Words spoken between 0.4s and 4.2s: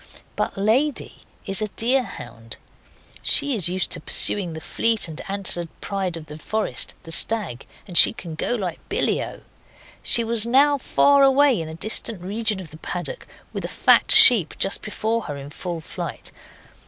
Lady is a deer hound. She is used to